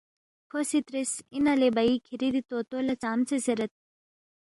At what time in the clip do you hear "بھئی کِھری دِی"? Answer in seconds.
1.75-2.41